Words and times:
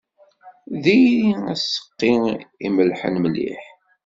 Diri 0.83 1.29
aseqqi 1.51 2.11
imellḥen 2.65 3.15
mliḥ. 3.23 3.63